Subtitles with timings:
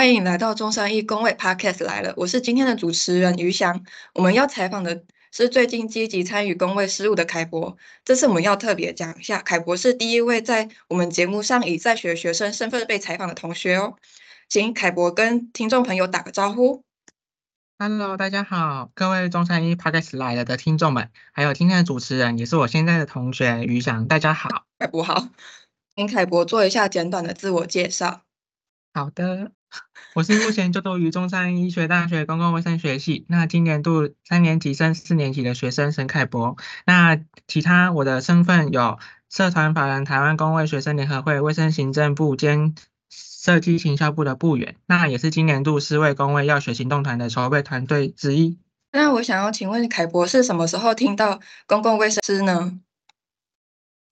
[0.00, 3.84] 欢迎来到中山一工位 Podcast 来了，我是今天的主持人于翔。
[4.14, 7.76] 我们要采访的是最近积极参与工位事务的凯博。
[8.02, 13.94] 这次我们要特别讲一下，凯博是第一位在我们节目上以在学学生身份被采访的同学哦。
[14.48, 16.82] 请凯博跟听众朋友打个招呼。
[17.78, 24.64] Hello，大家好，各位中山一 Podcast 来了的听众们，还有今天的主持人，也是我现在的同学于翔，大家好。
[24.78, 25.28] 凯博好，
[25.94, 28.22] 请凯博做一下简短的自我介绍。
[28.94, 29.52] 好的，
[30.14, 36.56] 我是目前就读于中山医学大学公共卫生学系，那今年度三年级升四年级的学生沈凯博。
[36.84, 42.74] 那其他我的身份有社团法人台湾公卫学生联合会卫生行政部兼
[43.08, 48.58] 设计行销部的部员，那也是今年度四位公卫药学行动团的筹备团队之一。
[48.92, 52.80] 那我想要请问凯博是什么时候听到公共卫生师呢？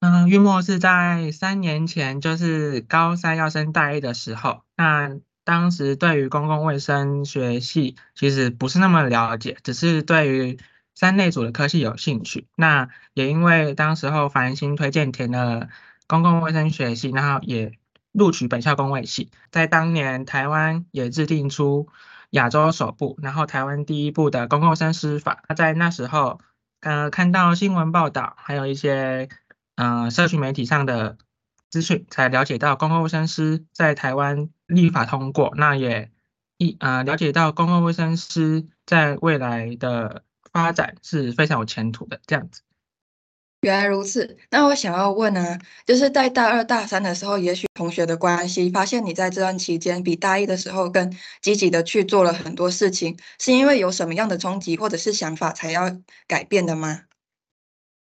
[0.01, 4.63] 嗯，月末是在三年前，就是高三要升大一的时候。
[4.77, 10.59] 那当时对于公共卫生学系其实不是那么了解，只是对于
[10.95, 12.47] 三类组的科系有兴趣。
[12.55, 15.71] 那也因为当时候繁星推荐填了
[16.07, 17.73] 公共卫生学系，然后也
[18.13, 19.31] 录取本校公卫系。
[19.51, 21.89] 在当年，台湾也制定出
[22.33, 25.43] 亚洲首部，然后台湾第一部的公共卫生师法。
[25.49, 26.41] 那在那时候，
[26.81, 29.31] 呃，看到新闻报道，还有一些。
[29.81, 31.19] 嗯，社群媒体上的
[31.71, 36.11] 资讯才了解到公共卫生师在台湾立法通过，那也
[36.57, 42.63] 一呃了解到公共卫生师在未来的发展是非常有前途的这样子。
[43.63, 55.91] 原来如此，那我想要问呢，就是在大二大三的时候，也许同学的关系，发现你在这段期间比大一的时候更积极的去做了很多事情，是因为有什么样的冲击或者是想法才要
[56.29, 57.03] 改变的吗？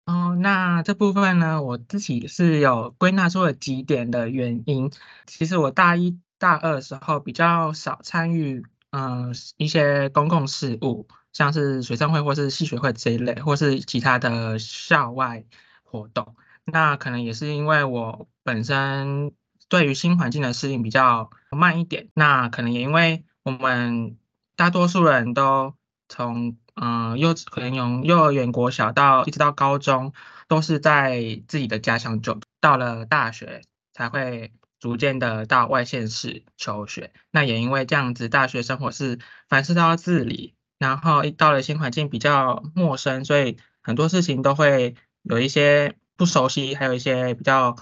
[0.08, 4.90] 哦，那这部分呢，我自己是有归纳出了几点的原因。
[5.26, 15.44] 其实我大一、大二的时候比较少参与，嗯，一些公共事务，像是学生会或是系学会这一类，或是其他的校外
[15.82, 16.34] 活动。
[16.64, 19.34] 那可能也是因为我本身
[19.68, 22.08] 对于新环境的适应比较慢一点。
[22.14, 24.16] 那可能也因为我们
[24.56, 25.74] 大多数人都
[26.08, 30.12] 从嗯，幼稚可能从幼儿园、国小到一直到高中，
[30.46, 33.62] 都是在自己的家乡就到了大学
[33.92, 37.12] 才会逐渐的到外县市求学。
[37.32, 39.18] 那也因为这样子，大学生活是
[39.48, 47.74] 凡事都要自理，然后一到了新环境比较陌生，所以很多事情都会有一些不熟悉，还有一些比较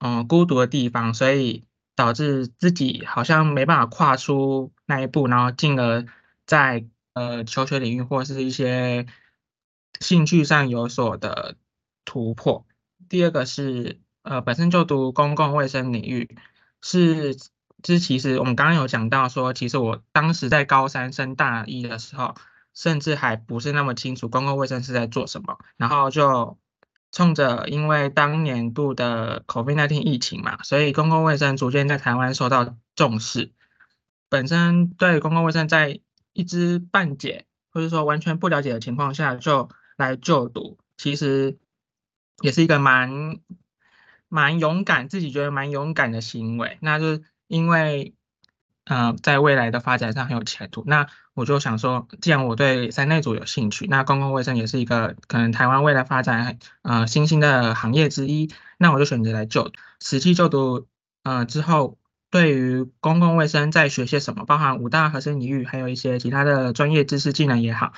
[0.00, 1.64] 嗯孤独的地方，所以
[1.94, 6.04] 导致自己好像没办法跨出那一步，然后进而
[6.44, 6.84] 在。
[7.14, 9.06] 呃，求学领域或是一些
[10.00, 11.56] 兴趣上有所的
[12.04, 12.66] 突破。
[13.08, 16.36] 第二个是，呃，本身就读公共卫生领域，
[16.80, 17.36] 是，
[17.82, 22.34] 这其实我们刚刚有讲到说，其实我当时在高三升大一的时候，
[22.74, 25.58] 甚至还不是那么清楚公共卫生是在做什么。
[25.76, 26.58] 然后就
[27.10, 33.52] 冲着因为当年度的 COVID-19 疫情嘛，所以公共卫生逐渐在台湾受到重视。
[34.30, 36.00] 本身对公共卫生在
[36.32, 41.58] 一知半解，或者说完全不了解的情况下就来就读，其实
[42.40, 43.38] 也是一个蛮
[44.28, 46.78] 蛮勇敢，自己觉得蛮勇敢的行为。
[46.80, 48.14] 那就是因为，
[48.84, 50.84] 嗯，在未来的发展上很有前途。
[50.86, 60.86] 那我就想说，既然我对三类组有兴趣，那公共卫生也是一个可能台湾未来发展呃新兴的行业之一，那我就选择来就实际就读，
[61.22, 61.98] 呃之后。
[62.32, 67.92] 对于公共卫生在学些什么，包含五大核心领域，还有一些其他的专业知识技能也好，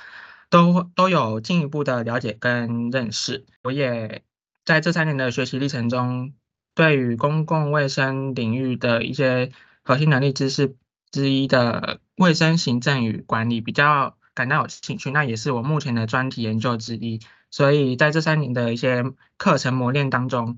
[0.51, 3.47] 都都有进一步的了解跟认识。
[3.63, 4.25] 我也
[4.65, 6.35] 在这三年的学习历程中，
[6.75, 9.53] 对于公共卫生领域的一些
[9.85, 10.75] 核心能力知识
[11.13, 17.21] 之一的卫生行政与管理比较感到有兴趣，那也是我目前的专题研究之一。
[17.53, 19.05] 所以在这三年的一些
[19.37, 20.57] 课程磨练当中。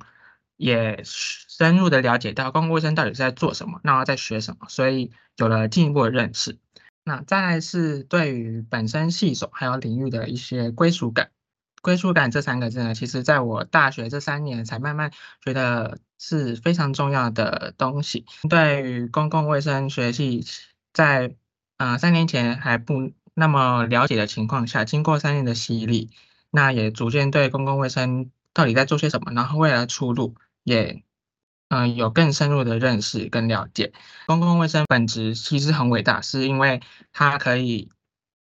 [0.56, 6.58] 也深入的了解到公共卫生到底是在做什么，那在学什么，所以有了进一步的认识。
[7.04, 11.30] 那再来是对于本身系所还有领域的一些归属感。
[11.82, 15.12] 归属感这三个字呢，其实在我大学这三年才慢慢
[15.44, 18.24] 觉得是非常重要的东西。
[18.48, 20.44] 对于公共卫生学系，
[20.92, 21.36] 在
[21.76, 26.10] 呃三年前还不那么了解的情况下，经过三年的洗礼，
[26.50, 30.34] 那也逐渐对公共卫生到底在做些什么，然后未来的出路。
[30.66, 31.04] 也，
[31.68, 33.92] 嗯，有更深入的认识跟了解。
[34.26, 36.82] 公共卫生本质其实很伟大，是因为
[37.12, 37.88] 它可以，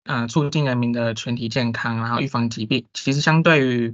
[0.05, 2.85] 嗯，促进人民的全体健康，然后预防疾病。
[2.93, 3.93] 其实相对于，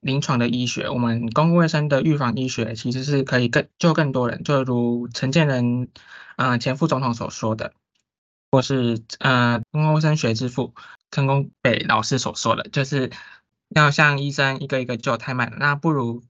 [0.00, 5.88] 临床的医学，我们公共卫生的预防医学其实是可以更救更多人，就如陈建仁，
[6.36, 7.72] 呃，前副总统所说的，
[8.50, 10.74] 或是呃，公共卫生学之父
[11.10, 13.10] 陈功北老师所说的，就是
[13.70, 16.22] 要像医生一个一个救太慢，那不如，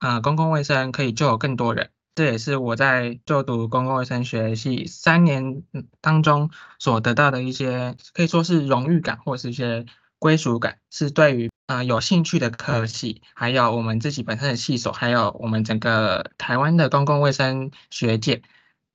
[0.00, 1.90] 呃，公共卫生可以救更多人。
[2.14, 5.64] 这也是我在就读公共卫生学系三年
[6.00, 6.48] 当中
[6.78, 9.84] 所得到的一些，可以说是荣誉感，或是一些
[10.20, 18.42] 归属感，是对于呃有兴趣的科系，还有我们自己本身的系所，还有我们整个台湾的公共卫生学界，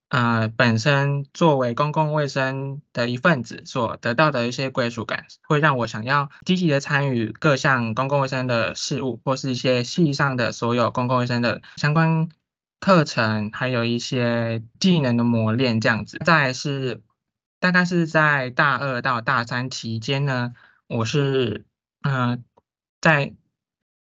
[0.10, 12.30] 呃，本身作为公共卫生的一份子所得到的一些归属感，会让我想要积极的参与各项公共卫生的事务，或是一些系上的所有公共卫生的相关。
[12.80, 16.18] 课程还有一些技能的磨练，这样子。
[16.26, 17.02] 再是
[17.60, 20.54] 大概是在大二到大三期间呢，
[20.88, 21.66] 我是
[22.04, 22.42] 嗯
[23.02, 23.34] 在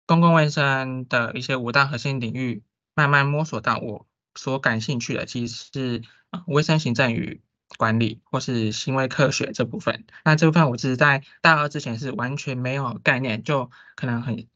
[0.06, 2.64] 公共卫生的一些五大核心领域
[2.96, 7.42] 慢慢摸索到我所感兴趣的，其实是啊卫生行政与
[7.76, 10.04] 管理或是行为科学这部分。
[10.24, 14.46] 那这部分我只是在大二之前是完全没有概念，就可能很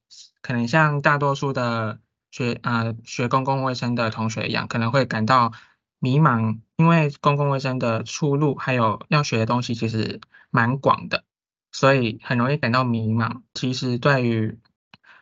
[0.43, 2.01] 可能像大多数的。
[2.31, 5.51] 学啊，学公共卫生的同学一样，可能会感到
[5.99, 10.21] 迷茫，因为公共卫生的出路还有要学的东西其实
[10.51, 11.25] 蛮广的，
[11.73, 13.41] 所以很容易感到迷茫。
[13.55, 14.59] 其实对于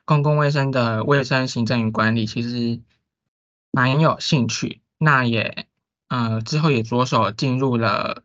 [0.05, 2.81] 公共卫生的卫生行政与管理，其实
[3.77, 4.81] 蛮有兴趣。
[4.97, 5.67] 那也
[6.09, 8.23] 呃之后也着手进入了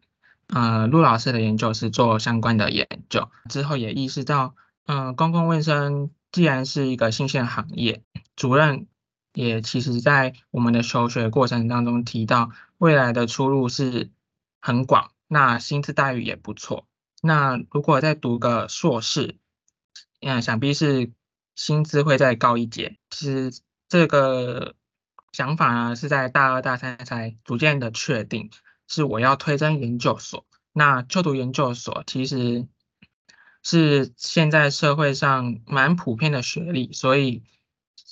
[0.48, 3.30] 呃陆老师的研究室做相关的研究。
[3.50, 4.56] 之后也意识到，
[4.86, 8.01] 嗯，公共卫生既然是一个新兴行业。
[8.38, 8.88] 主任
[9.33, 14.09] 也其实，在我们的求学过程当中提到，未来的出路是
[14.62, 16.86] 很广，那薪资待遇也不错。
[17.21, 19.36] 那如果再读个硕士，
[20.21, 21.12] 嗯，想必是
[21.56, 22.98] 薪资会再高一截。
[23.09, 23.51] 其实
[23.89, 24.75] 这个
[25.31, 28.50] 想法呢，是在大二大三才逐渐的确定，
[28.88, 30.45] 是我要推甄研究所。
[30.74, 32.68] 那就读研究所，其实
[33.63, 37.44] 是现在社会上蛮普遍的学历，所以。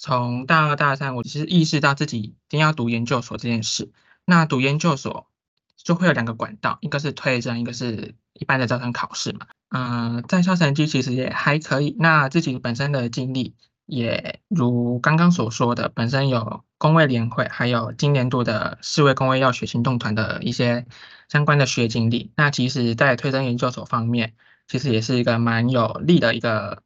[0.01, 3.91] 从大二大三，我其实意识到自己一定要读研究所这件事。
[4.23, 5.27] 那读研究所
[5.75, 9.47] 就会有两个管道，一个是推甄，一个是一般的招生考试嘛。
[9.67, 11.97] 嗯，在校成绩其实也还可以。
[11.99, 20.87] 那自己本身的经历也如刚刚所说的，本身有工卫联会，还有今年度的世卫工卫药学行动团的一些
[21.27, 22.31] 相关的学经历。
[22.35, 24.33] 那其实，在推甄研究所方面，
[24.67, 26.81] 其实也是一个蛮有利的一个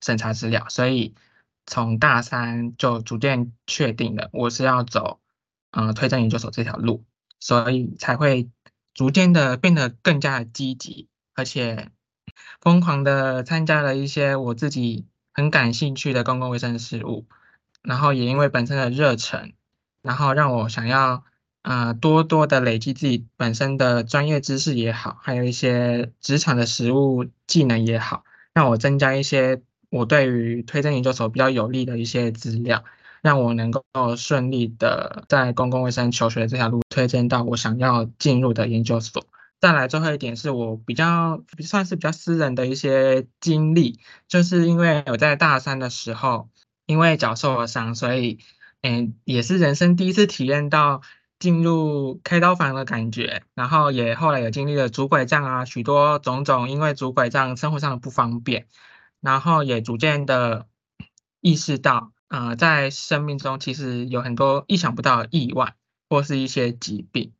[0.00, 1.16] 审查资料，所以。
[1.66, 5.20] 从大三就逐渐确定了，我是要走，
[5.70, 7.04] 嗯，推荐研究所这条路，
[7.38, 8.50] 所以才会
[8.92, 11.90] 逐渐的变得更加的积极，而且
[12.60, 17.26] 疯狂的参加了一些我自己很感兴趣的公共卫生事务，
[17.82, 19.52] 然后也因为本身的热忱，
[20.02, 21.24] 然后让我想要，
[21.62, 29.62] 呃，多多的累积自己本身的专业知识也好，还有一些职场的实务技能也好，让我增加一些。
[29.92, 32.84] 我对于推荐研究所比较有利的一些资料，
[33.22, 33.82] 让我能够
[34.16, 39.26] 顺利的在公共卫生求学这条路推荐到我想要进入的研究所。
[39.60, 46.48] 再来最后一点是我比较算是比较私人的一些经历，就是因为我在大三的时候
[46.90, 48.40] 因为脚受了伤，所以
[48.82, 51.02] 嗯也是人生第一次体验到
[51.38, 58.66] 进入开刀房的感觉，然后也后来也经历了拄拐杖啊许多种种因为拄拐杖生活上的不方便。
[59.20, 60.66] 然后也逐渐的
[61.40, 65.74] 意识到，呃，在生命中其实有很多意想不到的意外
[66.08, 67.34] 或是一些疾病，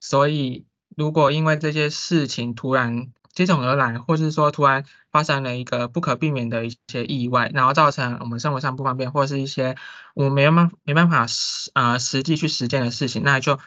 [0.00, 9.76] 所以如果因为这些事情突然接踵而来，或是说突然发生了一个不可避免的一些意外，然后造成我们生活上不方便，或是一些
[10.14, 13.60] 我们没办没办法实呃实际去实践的事情，那就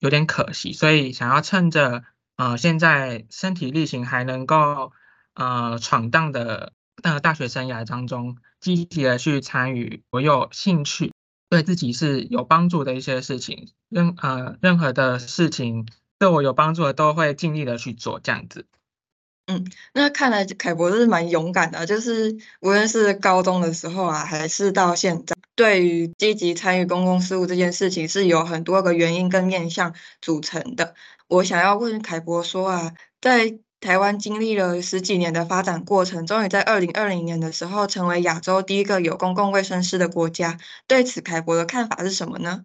[0.00, 0.74] 有点可惜。
[0.74, 2.04] 所以想要趁着
[2.36, 4.92] 呃现在身体力行还能够
[5.32, 6.74] 呃闯荡的。
[7.02, 11.10] 那个大学生涯当中，积极的去参与我有兴趣、
[11.48, 15.88] 对自己是有帮助的一些事情，任呃任何的事情
[16.18, 18.66] 对我有帮助的，都会尽力的去做这样子。
[19.46, 30.94] 嗯，那看来凯博是蛮勇敢的，就是无论是高中的时候啊，还是到现在，对于积极参与公共事务这件事情，是有很多个原因跟面向组成的。
[31.28, 40.56] 我想要问凯博说啊，在台湾经历了十几年的发展过程，终于在二零二零年的时候成为亚洲第一个有公共卫生师的国家。
[40.86, 42.64] 对此，凯博的看法是什么呢？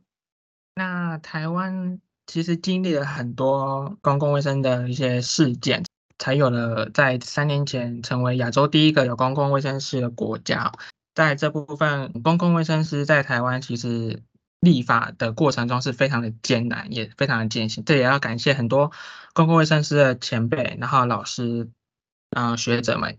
[0.75, 5.83] 那台湾其实经历了很多公共卫生的一些事件，
[6.19, 10.71] 才有了在三年前成为亚洲第一个有公共卫生师的国家。
[11.13, 14.21] 在这部分，公共卫生师在台湾其实
[14.59, 17.83] 立法的过程中是非常的艰难，也非常的艰辛。
[17.85, 18.91] 这也要感谢很多
[19.33, 21.69] 公共卫生师的前辈，然后老师，
[22.31, 23.17] 嗯，学者们，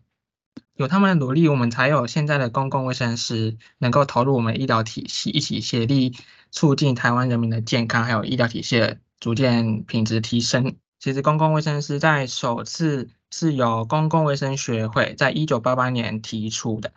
[0.76, 6.16] 有他们的努力，我们才有现在的公共卫生师能够投入我们医疗体系，一起协力
[6.52, 10.76] 促进台湾人民的健康，还有医疗体系的逐渐品质提升。
[11.08, 16.92] 其实公共卫生师在首次是由公共卫生学会在一九八八年提出的，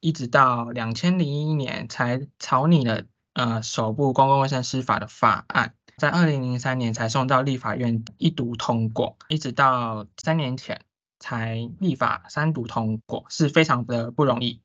[0.00, 10.82] 一直到两千零一年才草拟了呃首部公共卫生师法的法案，在二零零三年才送到立法院一读通过，一直到三年前
[11.18, 14.60] 才立法三读通过，是非常的不容易。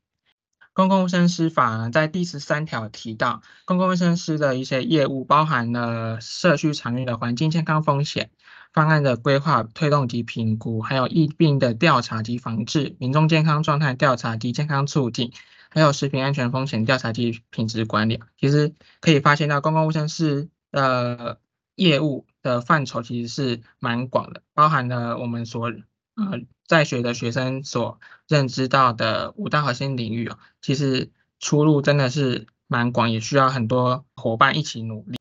[0.74, 8.30] 公共卫生师法在第十三条提到，公共卫生师的一些业务包含了社区场域的环境健康风险
[8.74, 15.32] 方案的规划、推动及评估，还有疫病的调查及防治、民众健康状态调查及健康促进，
[15.70, 18.20] 还有食品安全风险调查及品质管理。
[18.38, 21.40] 其实可以发现到，公共卫生师的
[21.76, 25.72] 业务的范畴其实是蛮广的，包含了我们所
[26.16, 26.42] 呃。
[26.70, 31.10] 在学的学生所认知到的五大核心领域啊，其实
[31.40, 35.18] 出路真的是蛮广，也需要很多伙伴一起努力。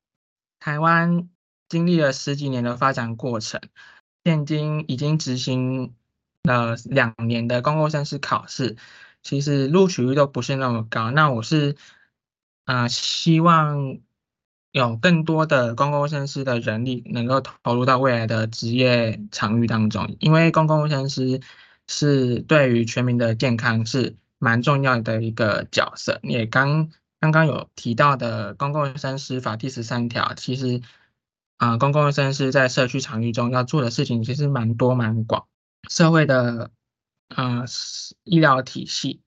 [0.60, 1.30] 台湾
[1.68, 3.60] 经历了十几年的发展过程，
[4.24, 5.94] 现今已经执行
[6.42, 8.76] 了两年的公共卫生师考试，
[9.22, 11.10] 其实录取率都不是那么高。
[11.10, 11.76] 那我是
[12.64, 13.98] 啊，希望。
[14.72, 21.40] 有更多的公共卫生师的人力能够投入到未来的职业场域当中，因为公共卫生师
[21.88, 26.20] 是对于全民的健康是蛮重要的一个角色。
[26.22, 30.82] 也刚刚刚有提到的公共卫生师法第十三条，其实
[31.58, 35.46] 啊，公共卫生师在社区场域中要做的事情其实蛮多蛮广，
[35.88, 36.72] 社会的
[37.28, 37.64] 呃
[38.24, 39.20] 医疗体系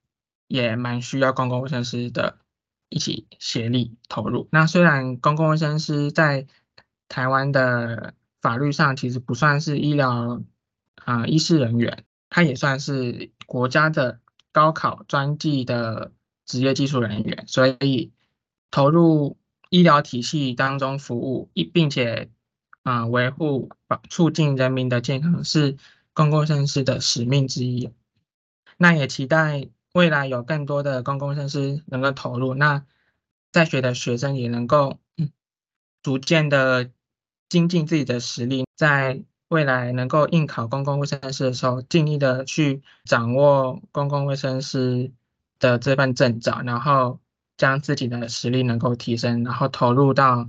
[0.47, 2.39] 也蛮需要公共卫生师的。
[2.93, 4.49] 一起协力投入。
[4.51, 6.45] 那虽然公共卫生师在
[7.07, 10.41] 台湾的法律上其实不算是医疗
[10.95, 14.19] 啊医师人员，他也算是国家的
[14.51, 16.11] 高考专技的
[16.45, 18.11] 职业技术人员，所以
[18.71, 19.37] 投入
[19.71, 22.29] 医疗体系当中服务一，并且
[22.83, 25.75] 啊维护保促进人民的健康是
[26.13, 27.89] 公共卫生师的使命之一。
[28.77, 29.67] 那也期待。
[29.93, 32.85] 未来有更多的公共卫生师能够投入，那
[33.51, 34.99] 在学的学生也能够
[36.01, 36.89] 逐渐的
[37.49, 45.11] 精进自己的实力，在未来能够应考公共卫生师的时候，尽力的去掌握公共卫生师
[45.59, 47.19] 的这份证照，然后
[47.61, 50.47] 将自己的实力能够提升，然后投入到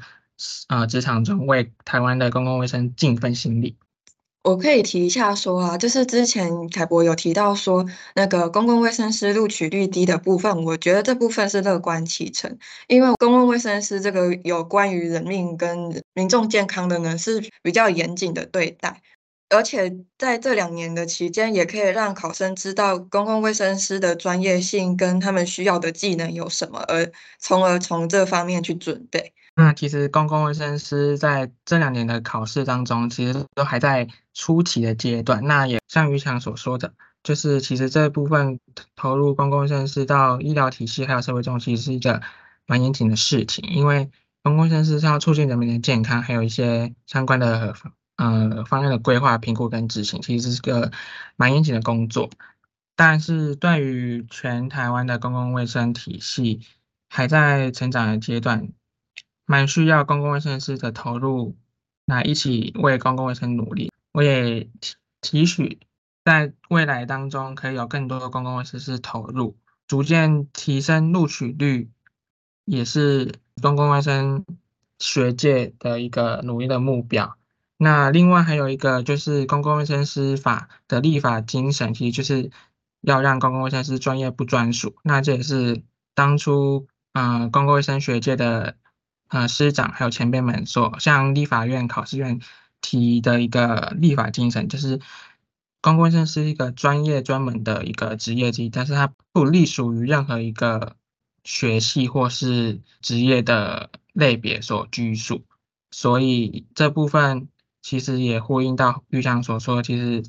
[0.69, 3.77] 啊职场中，为台湾的公共卫生尽一份心力。
[4.45, 19.03] 我可以提一下说啊，就是之前凯博有提到说，那个公共卫生师录取率低的部分，我觉得这部分是乐观其成，因为公共卫生师这个有关于人命跟民众健康的呢，是比较严谨的对待，
[19.53, 29.33] 而且在这两年的期间，也可以让考生知道公共卫生师的专业性跟他们需要的技能有什么，而从而从这方面去准备。
[29.55, 35.45] 那其实公共卫生师在这两年的考试当中，其实都还在初期的阶段。
[35.45, 38.59] 那也像于强所说的，就是其实这部分
[38.97, 42.23] 投入公共卫生师到医疗体系还有社会中，其实是一个
[42.67, 43.63] 蛮严谨的事情。
[43.71, 44.11] 因为
[44.43, 47.75] 公共卫生师是要促进人民的健康，还有一些相关的
[48.23, 50.91] 呃方案的规划、评估跟执行，其实是个
[51.37, 52.31] 蛮严谨的工作。
[52.95, 56.61] 但是对于全台湾的公共卫生体系
[57.09, 58.69] 还在成长的阶段。
[59.45, 61.57] 蛮需要公共卫生师的投入，
[62.07, 63.91] 来一起为公共卫生努力。
[64.13, 65.81] 我也提提取
[66.25, 69.57] 在未来当中，可以有更多的公共卫生师投入，
[69.89, 71.91] 逐渐提升录取率，
[72.65, 74.47] 也是公共卫生
[75.01, 77.37] 学界的一个努力的目标。
[77.83, 82.51] 那另外还有一个就是公共卫生师法的立法精神，其实就是
[83.01, 84.95] 要让公共卫生师专业不专属。
[85.03, 85.83] 那这也是
[86.15, 88.77] 当初嗯公共卫生学界的。
[89.35, 92.39] 呃，师长还有前辈们所向立法院考试院
[92.83, 95.01] 提的一个立法精神，就是
[95.81, 100.97] 公共卫生是一个专业专门的一个职业之一，但是它不隶属于任何一个
[101.45, 105.47] 学系或是职业的类别所拘束，
[105.91, 107.49] 所以这部分
[107.83, 110.25] 其实也呼应到玉香所说，其实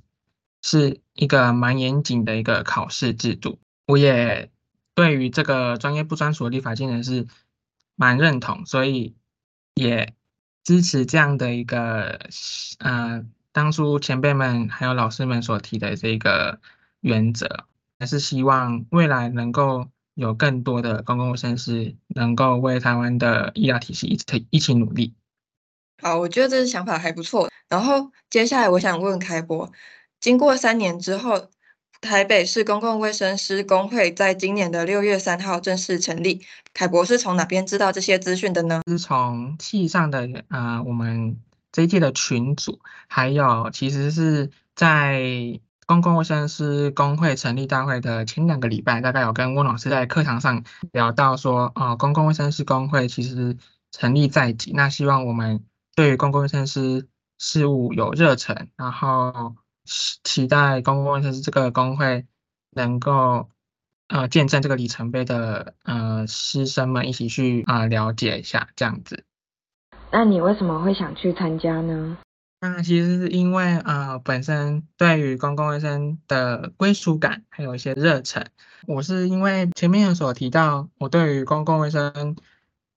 [0.61, 3.59] 是一个蛮严谨的一个考试制度。
[3.85, 4.51] 我也
[4.93, 7.25] 对于这个专业不专属立法精神是。
[7.95, 9.13] 蛮认同，所以
[9.75, 10.15] 也
[10.63, 12.19] 支持这样的一个，
[12.79, 16.59] 呃，当初前辈们还有老师们所提的这个
[17.01, 17.65] 原则，
[17.99, 25.13] 还是希望未来能够有更多的公共卫生师能够为台湾的医疗体系一起一起努力。
[26.03, 27.49] 好，我觉得这个想法还不错。
[27.69, 29.71] 然后接下来我想问开博，
[30.19, 31.49] 经过三年之后，
[32.01, 36.41] 台北市公共卫生师工会在今年的六月三号正式成立。
[36.73, 38.81] 凯博是从哪边知道这些资讯的呢？
[38.87, 41.37] 是从系上的啊，我们
[41.71, 45.59] 这一届的群组，还有其实是在。
[45.85, 53.57] 公共卫生师工会成立大会的前两个礼拜，大概有跟温老师在课堂上聊到说，呃，公共卫生师工会其实
[53.91, 55.61] 成立在即，那希望我们
[55.95, 57.07] 对于公共卫生师
[57.37, 62.25] 事务有热忱，然后期待公共卫生师这个工会
[62.71, 63.49] 能够
[64.07, 69.23] 呃见证这个里程碑的呃师生们一起去啊了解一下这样子。
[70.11, 72.17] 那你为什么会想去参加呢？
[72.61, 78.47] 那其实是因为呃，本身对于公共卫生的归属感还有一些热忱。
[78.87, 82.37] 我是因为前面所提到，我对于公共卫生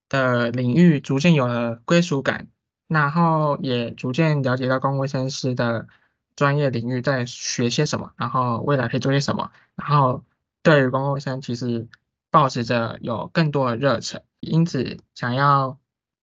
[0.07, 2.47] 的领域逐渐有了归属感，
[2.87, 5.87] 然后也逐渐了解到公共卫生师的
[6.35, 9.51] 专业领域在学些什么，然后未来可以做些什么。
[9.75, 10.23] 然后
[10.63, 11.87] 对于公共卫生其实
[12.31, 15.77] 保持着有更多的热忱，因此想要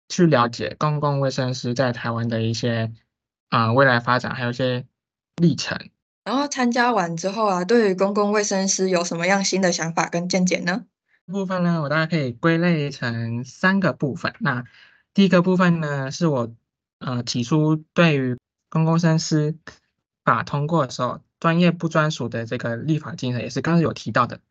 [0.09, 2.93] 去了解公共卫生师在台湾的一些。
[3.49, 4.85] 啊，未来发展还有一些
[5.37, 5.89] 历程。
[6.25, 10.83] 然后参加完之后啊，对于公共卫生师有什么样新的想法跟见解呢？
[11.27, 14.33] 部分呢，我大概可以归类成三个部分。
[14.41, 14.65] 那
[15.17, 16.53] 第一个部分呢，是我
[16.99, 18.37] 呃提出对于
[18.69, 19.57] 公共卫生师
[20.23, 24.41] 法通过的时候，专业不专属的这个立法精神，也是刚刚有提到的。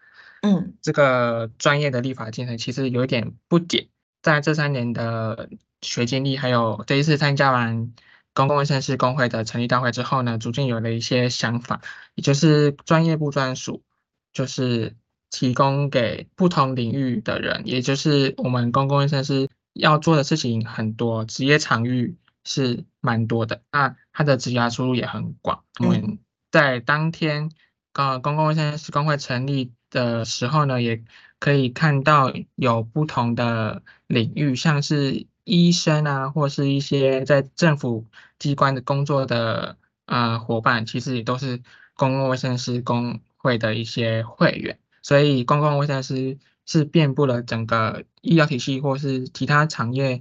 [0.42, 3.86] 嗯，这个专业的立法精神其实有一点不解，
[4.22, 5.48] 在这三年的
[5.82, 7.92] 学经历，还有这一次参加完。
[8.34, 11.80] 公共卫生师工会的成立大会之后呢，逐渐有了一些想法，
[12.16, 13.84] 也就是专业不专属，
[14.32, 14.96] 就是
[15.30, 25.62] 提供给不同领域的人，也就是我们公共卫生师要做的事情很多，职业场域是蛮多的，那他的职业出路也很广。
[25.80, 26.18] 我们
[26.50, 27.50] 在当天，
[27.92, 31.04] 呃，公共卫生师工会成立的时候呢，也
[31.38, 35.26] 可以看到有不同的领域，像是。
[35.48, 38.04] 医生啊，或是一些在政府
[38.36, 41.62] 机关的工作的呃伙伴，其实也都是
[41.94, 50.20] 公共卫生师工会的一些会员，所以公共卫生师是遍布了整个医疗体系或是其他产业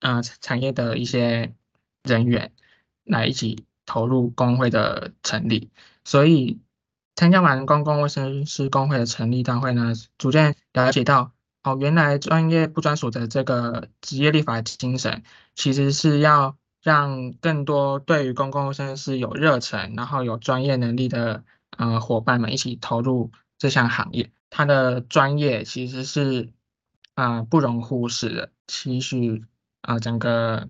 [0.00, 1.54] 呃产业的一些
[2.02, 2.52] 人员
[3.04, 5.70] 来一起投入工会的成立，
[6.04, 6.60] 所以
[7.14, 11.32] 参加完公共卫生师工会的成立大会呢，逐渐了解到。
[11.64, 15.22] 哦，原来专业不专属的这个职业立法精神，
[15.54, 21.44] 其实是要让更多对于公共卫生是有热忱，然后有专业能力的
[21.76, 24.32] 呃伙伴们一起投入这项行业。
[24.52, 26.52] 他的专业其实是
[27.14, 29.44] 啊不容忽视的，期许
[29.80, 30.68] 啊整个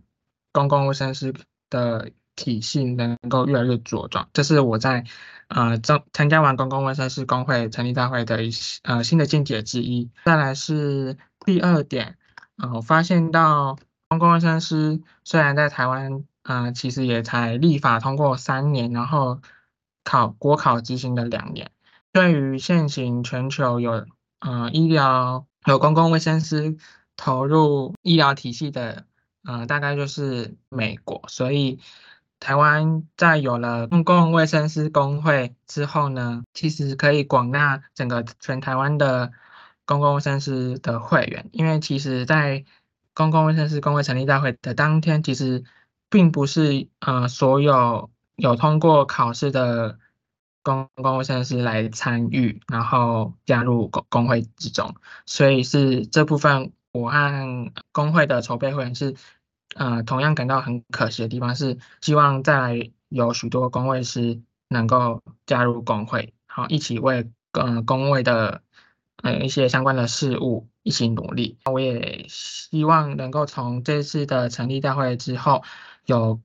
[0.52, 1.34] 公共卫生师
[1.68, 2.12] 的。
[2.34, 5.04] 体系能够越来越茁壮，这是我在
[5.48, 8.50] 呃参参加完公共卫生师工会成立大会的一
[8.84, 10.10] 呃新的见解之一。
[10.24, 12.16] 再来是第二点，
[12.56, 13.76] 呃，我发现到
[14.08, 19.42] 公共卫生师虽然在台湾呃其实也才立法通过三年，然后
[20.02, 21.70] 考国考执行了两年，
[22.12, 24.06] 对于现行全球有
[24.40, 26.76] 呃医疗有公共卫生师
[27.16, 29.04] 投入医疗体系的
[29.44, 31.78] 呃大概就是美国，所以。
[32.44, 39.30] 台湾在有了公共卫生师工会之后呢，其实可以广纳整个全台湾的
[39.84, 42.64] 公共卫生师的会员，因为其实，在
[43.14, 45.62] 公共卫生师工会成立大会的当天，其实
[46.10, 50.00] 并不是呃所有有通过考试的
[50.62, 54.94] 公共卫生师来参与，然后加入工工会之中，
[55.26, 59.14] 所以是这部分我和工会的筹备会员是。
[59.74, 68.60] 呃，同样感到很可惜的地方是，希望再来有许多工会师能够加入工会，好一起为呃工会的
[69.22, 71.56] 呃一些相关的事务一起努力。
[71.64, 75.62] 我也希望能够从这次的成立大会之后，
[76.04, 76.38] 有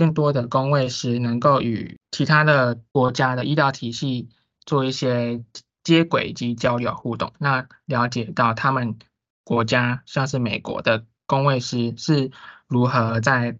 [0.00, 4.30] 更多的工位师能够与其他的国家的医疗体系
[4.64, 5.44] 做一些
[5.84, 8.96] 接轨及交流互动，那了解到他们
[9.44, 12.30] 国家像是美国的工位师是。
[12.72, 13.58] 如何在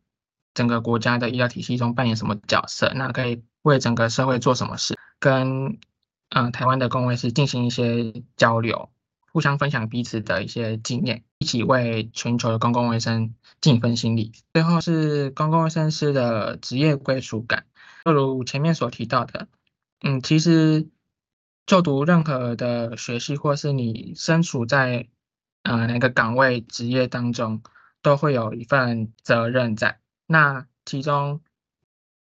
[0.55, 2.93] 整个国家的医疗体系中扮演什么角色？
[2.95, 4.97] 那可以为整个社会做什么事？
[5.19, 5.81] 跟
[6.29, 8.89] 嗯台湾的公卫师进行一些交流，
[9.33, 14.33] 互相分享彼此的一些经验，一起为全球的公共卫生尽一份心力。
[14.53, 17.65] 最后是公共卫生师的职业归属感，
[18.05, 19.49] 就如前面所提到的，
[20.03, 20.87] 嗯，其实
[21.65, 25.09] 就读任何的学系，或是你身处在
[25.63, 27.63] 呃哪个岗位职业当中，
[28.03, 29.99] 都会有一份责任在。
[30.27, 31.41] 那其中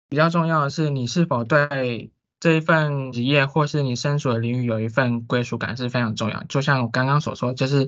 [0.09, 6.43] 比较重要的是，你是否对这一份职业或是你身处的领域有一份归属感是非常重要。
[6.45, 7.87] 就像我刚刚所说，就是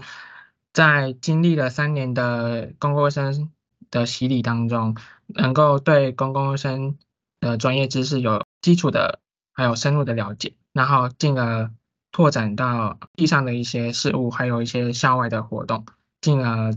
[0.72, 3.50] 在经历了三年的公共卫生
[3.90, 6.96] 的洗礼当中，能够对公共卫生
[7.40, 9.20] 的专业知识有基础的
[9.52, 11.70] 还有深入的了解，然后进而
[12.10, 15.84] 拓展到地上的一些事物，还有一些校外的活动，
[16.20, 16.74] 进而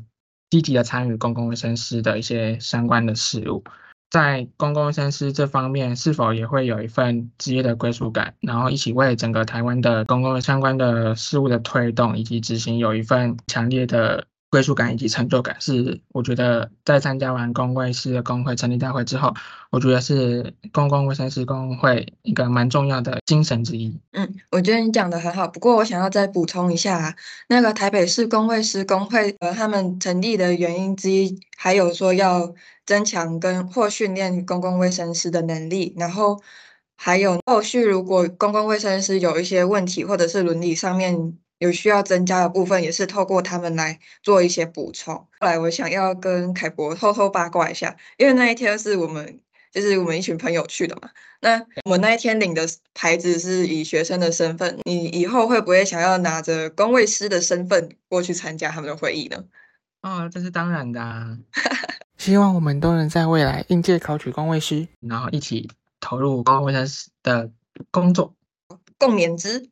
[0.49, 3.63] 积极的参与公共卫生师的一些相关的事物。
[4.09, 15.55] 在公共设施这方面，是否也会有一份职业的归属感，然后一起为整个台湾的公共相关的事物的推动以及执行有一份强烈的归属感以及成就感？
[15.59, 19.33] 是我觉得在参加完公卫师的工会成立大会之后，
[19.69, 23.99] 我觉得是公共卫生师工会一个蛮重要的精神之一。
[24.11, 27.15] 嗯，我觉得你讲的很好，不过我想要再补充一下，
[27.49, 32.53] 那个台北市公卫师工会呃，他们成立的原因之一，还有说要。
[32.85, 36.39] 增强跟或训练公共卫生师的能力，然后
[36.95, 45.15] 还有后续如果公共卫生师有一些问题，或者是伦理上面有需要增加的部分，也是透过他们来做一些补充。
[45.39, 49.39] 后来我想要跟凯博偷偷八卦一下，因为那一天是我们
[49.71, 51.09] 就是我们一群朋友去的嘛，
[51.41, 59.43] 那我们那一天领的牌子是以学生的身份，你以后会不会想要拿着公卫师的身份过去参加他们的会议呢？
[60.01, 61.37] 哦，这是当然的。
[62.17, 66.87] 希望我们都能在未来应届考取公卫师，然后一起投入公卫生
[67.21, 67.51] 的
[67.91, 68.33] 工作，
[68.97, 69.69] 共勉之。